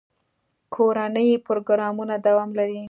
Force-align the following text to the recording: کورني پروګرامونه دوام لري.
کورني 0.75 1.27
پروګرامونه 1.47 2.13
دوام 2.25 2.49
لري. 2.59 2.79